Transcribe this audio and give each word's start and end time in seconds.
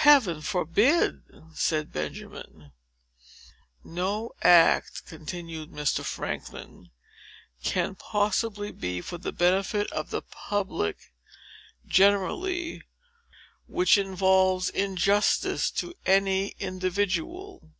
"Heaven 0.00 0.40
forbid!" 0.40 1.24
said 1.52 1.92
Benjamin. 1.92 2.72
"No 3.84 4.32
act," 4.40 5.04
continued 5.04 5.72
Mr. 5.72 6.02
Franklin, 6.02 6.88
"can 7.62 7.94
possibly 7.94 8.72
be 8.72 9.02
for 9.02 9.18
the 9.18 9.30
benefit 9.30 9.92
of 9.92 10.08
the 10.08 10.22
public 10.22 11.12
generally, 11.86 12.80
which 13.66 13.98
involves 13.98 14.70
injustice 14.70 15.70
to 15.72 15.92
any 16.06 16.54
individual. 16.58 17.72